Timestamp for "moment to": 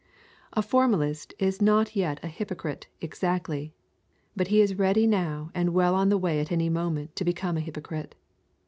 6.69-7.23